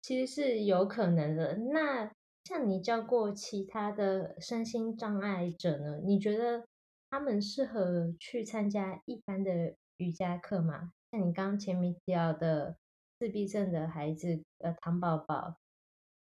[0.02, 1.56] 其实是有可能的。
[1.72, 2.12] 那
[2.46, 6.00] 像你教过其他的身心障碍者呢？
[6.04, 6.66] 你觉得
[7.12, 10.92] 他们适合去参加一般的瑜伽课吗？
[11.12, 12.78] 像你刚前面提到的。
[13.22, 15.56] 自闭症的孩子，呃，糖宝宝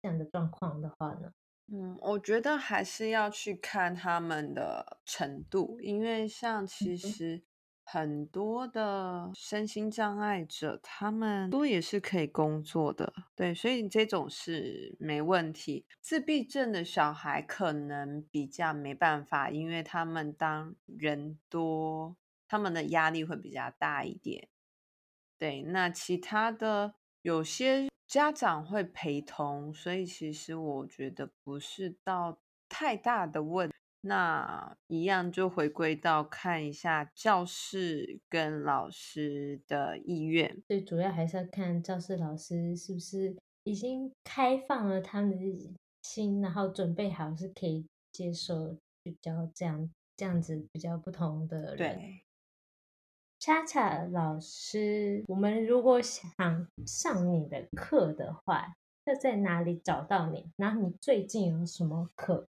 [0.02, 1.30] 这样的状况的话呢？
[1.72, 7.44] 嗯，我觉得还是要去看他们的程度，因为像其实
[7.84, 15.86] 很多的身心障碍者，他们都也是可以工作的，对，所以这种是没问题。
[16.00, 22.16] 自闭症的小孩可能比较没办法，因为他们当人多，
[22.48, 24.48] 他们的压力会比较大一点。
[25.40, 32.38] 对，那其他的有些家长会陪同，所以其实我觉得不是到
[32.68, 33.68] 太大的问。
[34.02, 40.62] 那一样就回归到看一下教室跟老师的意愿。
[40.68, 51.76] 最主要还是要看教室老师是不是已经开放了他们的心，然后准备好是可以接受比较这样这样子比较不同的人。
[51.76, 52.22] 对，
[53.42, 56.30] 恰恰老师，我们如果想
[56.84, 58.74] 上你的课的话，
[59.06, 60.52] 要在哪里找到你？
[60.56, 62.46] 然后你最近有什么课？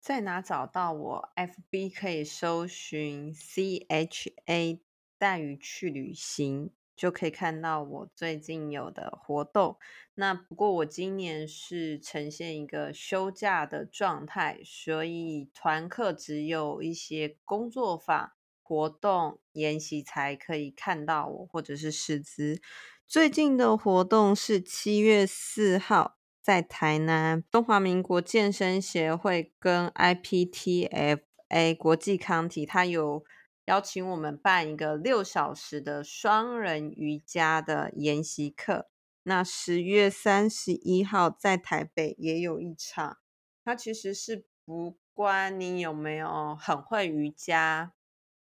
[0.00, 4.80] 在哪找到我？FB 可以搜寻 CHA
[5.16, 9.78] 带鱼去旅行，就可以看到我最近有的活动。
[10.14, 18.32] 那不过我今年是呈现一个休假的状态，所以团课只有一些工作坊
[18.72, 22.58] 活动研习才可以看到我，或者是师资。
[23.06, 26.16] 最近的活动是七月四号。
[26.40, 33.22] 在台南中华民国健身协会跟 IPTFA 国际康体，他有
[33.66, 38.88] 邀请我们办一个六小时的双人瑜伽的研习课。
[39.22, 43.18] 那十月三十一号在台北也有一场，
[43.64, 47.92] 它其实是不关你有没有很会瑜伽，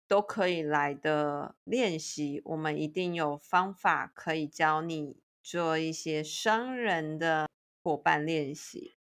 [0.09, 2.43] 都可以来的练习。
[2.47, 7.47] 我们一定有方法可以教你做一些双人的。
[7.81, 8.97] 伙伴练习，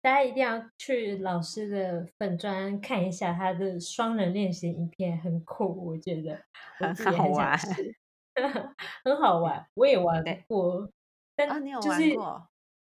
[0.00, 6.38] 大家一定要去老师的粉砖看一下他的双人练习影片，很酷，我觉得
[6.76, 7.58] 很好玩，
[9.02, 10.88] 很好玩，我也玩过。
[11.36, 12.48] 啊，你有玩过？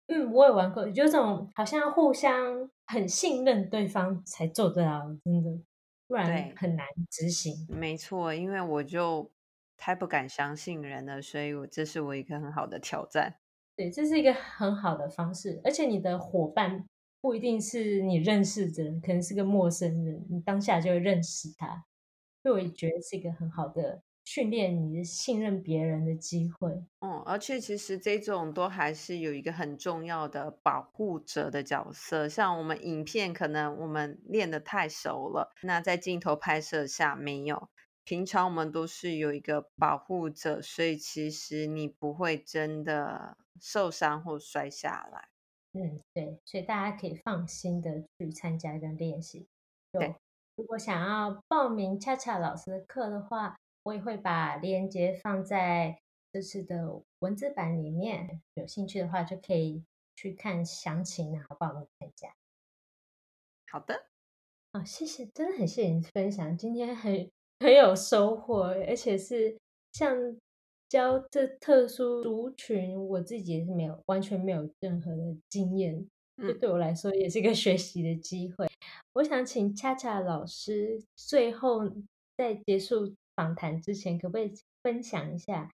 [0.06, 5.62] 嗯，我也玩过，有种好像互相很信任对方才做得到，真的，
[6.06, 7.66] 不然很难执行。
[7.68, 9.30] 没错，因为我就
[9.76, 13.38] 太不敢相信人了，所以我这是我一个很好的挑战。
[13.76, 16.86] 对，这是一个很好的方式，而且你的伙伴
[17.20, 21.84] 不一定是你认识的人，可能是个陌生人，你当下就会认识他，
[22.42, 26.70] 所以我觉得是一个很好的训练你的信任别人的机会。
[27.00, 37.68] 嗯，而且其实这种都还是有一个很重要的保护者的角色，像我们影片可能我们练得太熟了，那在镜头拍摄下没有。
[38.06, 45.28] 平常我们都是有一个保护者，所以其实你不会真的受伤或摔下来。
[45.72, 49.46] 嗯，对，所以大家可以放心的去参加跟练习。
[49.90, 50.14] 对，
[50.54, 56.00] 如果想要报名恰恰老师的课的话，我也会把链接放在
[56.32, 59.84] 这次的文字版里面，有兴趣的话就可以
[60.16, 62.34] 去看详情，然后报名参加。
[63.70, 64.06] 好的，
[64.72, 67.30] 哦，谢谢，真的很谢谢你分享，今天很。
[67.60, 69.56] 很有收获，而且是
[69.92, 70.36] 像
[70.88, 76.04] 教这特殊族群，我自己也是没有完全没有任何的经验，
[76.36, 78.66] 这对我来说也是一个学习的机会。
[79.14, 81.88] 我想请恰恰老师最后
[82.36, 85.70] 在结束访谈之前，可不可以分享一下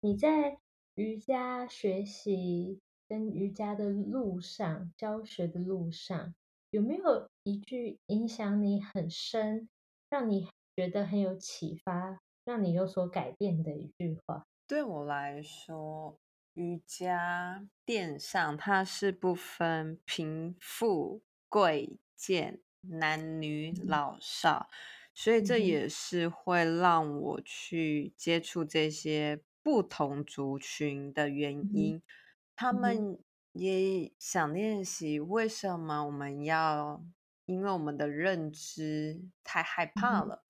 [0.00, 0.58] 你在
[0.94, 6.34] 瑜伽学习跟瑜伽的路上、教学的路上，
[6.70, 9.68] 有没有一句影响你很深，
[10.08, 10.48] 让你？
[10.78, 14.44] 觉得很有启发，让你有所改变的一句话。
[14.66, 16.18] 对我来说，
[16.52, 24.68] 瑜伽垫上它是不分贫富贵贱、男女老少，
[25.16, 32.00] 所以这也是会让我去接触这些不同族群的原因。
[32.54, 33.18] 他们
[33.52, 37.02] 也想练习，为什么我们要？
[37.46, 40.44] 因为我们的认知太害怕了。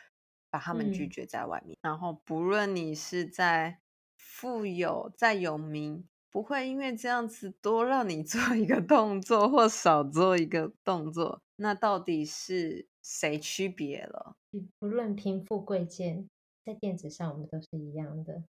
[0.48, 3.80] 把他们拒绝在外面，然后不论你是在
[4.16, 14.34] 富有、在有名，不会因为这样子多让你做一个动作或少做一个动作，那到底是谁区别了？
[14.80, 16.28] 不论贫富贵贱，
[16.64, 18.42] 在电子上我们都是一样的。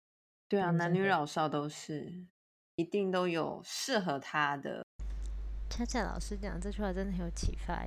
[0.48, 2.26] 对啊，男女老少都是，
[2.74, 4.84] 一定都有适合他的。
[5.70, 7.86] 恰恰老师讲这句话真的很有启发，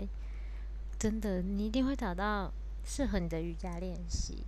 [0.98, 2.54] 真的，你一定会找到。
[2.84, 4.44] 适合你的瑜伽练习，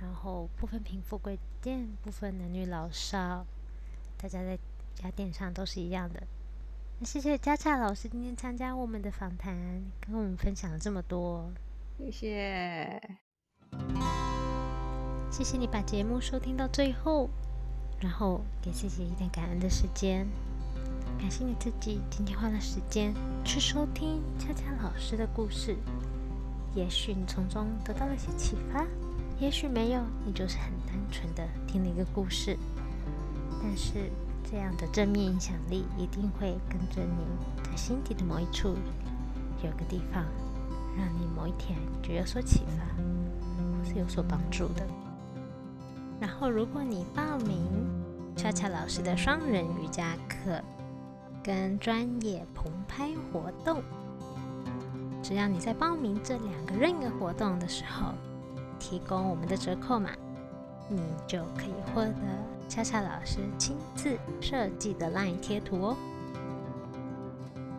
[0.00, 3.44] 然后不分贫富贵贱，不分男女老少，
[4.16, 4.56] 大家在
[4.94, 6.22] 家电上都是一样的。
[7.00, 9.54] 那谢谢佳佳老师今天参加我们的访谈，
[10.00, 11.48] 跟我们分享了这么多，
[11.96, 13.00] 谢谢，
[15.30, 17.30] 谢谢你把节目收听到最后，
[18.00, 20.26] 然后给自己一点感恩的时间，
[21.20, 25.76] 感谢你自己今天花了时间去收听佳佳老师的故事。
[26.74, 28.84] 也许你从中得到了一些启发，
[29.38, 32.58] 也许没有，你就是很单纯的听了一个故事。
[33.62, 34.10] 但是
[34.50, 38.76] 这样的正面影响力一定会跟着你在心底的某一处，
[39.62, 40.24] 有个地方
[40.96, 44.86] 让你某一天就有所启发，或是有所帮助的。
[46.18, 47.62] 然后，如果你报名
[48.34, 50.62] 恰恰老师的双人瑜伽课
[51.42, 53.82] 跟专业棚拍活动，
[55.22, 58.14] 只要你在报名这两个任意活动的时候，
[58.78, 60.10] 提供我们的折扣码，
[60.88, 62.14] 你就可以获得
[62.68, 65.96] 恰恰老师亲自设计的 LINE 贴图哦。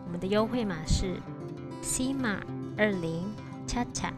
[0.06, 1.20] 我们的优惠码是
[1.82, 2.40] C 码
[2.76, 3.32] 二零
[3.66, 4.12] 恰恰，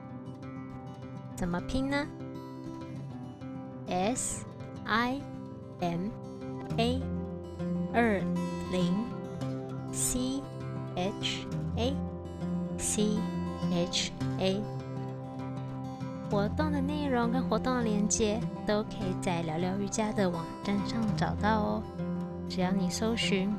[1.36, 2.07] 怎么拼呢
[3.88, 4.45] ？S
[4.84, 5.20] I
[5.80, 6.09] M
[6.76, 7.01] A
[7.93, 8.20] 二
[8.70, 9.05] 零
[9.93, 10.43] C
[10.97, 11.95] H A
[12.78, 13.18] C
[13.70, 14.82] H A。
[16.33, 21.83] 活动的内容跟活动的链接都可以在聊聊瑜伽的网站上找到哦。
[22.49, 23.55] 只要你搜寻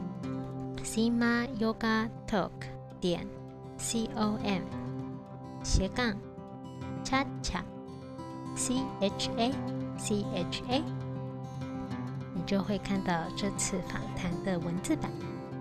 [0.84, 2.49] Sima Yoga Talk
[2.99, 3.28] 点
[3.78, 4.63] C O M
[5.63, 6.15] 斜杠
[7.03, 7.61] Chacha
[8.55, 9.51] C H A
[9.99, 10.82] C H A，
[12.34, 15.11] 你就会看到这次访谈的文字版，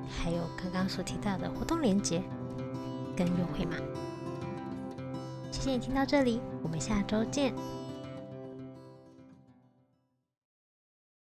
[0.09, 2.23] 还有刚刚所提到的活动链接
[3.15, 3.77] 跟优惠码。
[5.53, 7.53] 谢谢你听到这里，我们下周见。